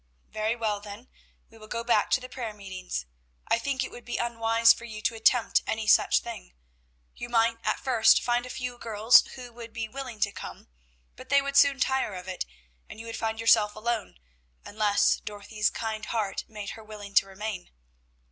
"Very 0.31 0.55
well, 0.55 0.79
then, 0.79 1.09
we 1.51 1.59
will 1.59 1.67
go 1.67 1.83
back 1.83 2.09
to 2.09 2.19
the 2.19 2.27
prayer 2.27 2.55
meetings; 2.55 3.05
I 3.47 3.59
think 3.59 3.83
it 3.83 3.91
would 3.91 4.03
be 4.03 4.17
unwise 4.17 4.73
for 4.73 4.85
you 4.85 4.99
to 5.03 5.13
attempt 5.13 5.61
any 5.67 5.85
such 5.85 6.21
thing. 6.21 6.55
You 7.15 7.29
might 7.29 7.59
at 7.63 7.79
first 7.79 8.23
find 8.23 8.43
a 8.43 8.49
few 8.49 8.79
girls 8.79 9.23
who 9.35 9.53
would 9.53 9.73
be 9.73 9.87
willing 9.87 10.19
to 10.21 10.31
come, 10.31 10.67
but 11.15 11.29
they 11.29 11.39
would 11.39 11.55
soon 11.55 11.79
tire 11.79 12.15
of 12.15 12.27
it, 12.27 12.47
and 12.89 12.99
you 12.99 13.05
would 13.05 13.15
find 13.15 13.39
yourself 13.39 13.75
alone, 13.75 14.17
unless 14.65 15.17
Dorothy's 15.17 15.69
kind 15.69 16.03
heart 16.07 16.45
made 16.47 16.71
her 16.71 16.83
willing 16.83 17.13
to 17.13 17.27
remain. 17.27 17.69